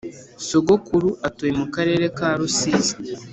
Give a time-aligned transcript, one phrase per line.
[0.47, 2.93] Sogokuru atuye mukarere ka rusizi